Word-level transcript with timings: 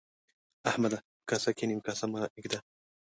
احمده! 0.69 0.97
په 1.03 1.23
کاسه 1.29 1.49
کې 1.57 1.63
نيمه 1.69 1.83
کاسه 1.87 2.05
مه 2.11 2.19
اېږده. 2.37 2.59